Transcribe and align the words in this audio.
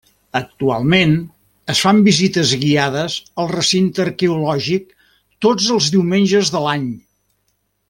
Actualment, 0.37 1.11
es 1.73 1.81
fan 1.87 1.99
visites 2.07 2.53
guiades 2.63 3.17
al 3.43 3.51
recinte 3.53 4.03
arqueològic 4.05 4.89
tots 5.49 5.69
els 5.77 5.93
diumenges 5.99 6.55
de 6.57 6.65
l'any. 6.67 6.91